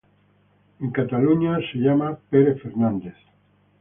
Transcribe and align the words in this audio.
En 0.79 0.89
Cataluña 0.89 1.59
es 1.59 1.65
llamado 1.75 2.19
Pere 2.31 2.55
Fernández. 2.55 3.13